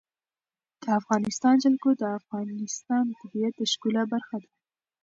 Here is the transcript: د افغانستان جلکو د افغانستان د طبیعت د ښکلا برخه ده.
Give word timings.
د 0.81 0.83
افغانستان 0.99 1.55
جلکو 1.63 1.89
د 2.01 2.03
افغانستان 2.19 3.01
د 3.07 3.11
طبیعت 3.21 3.53
د 3.57 3.61
ښکلا 3.71 4.03
برخه 4.13 4.37
ده. 4.43 4.49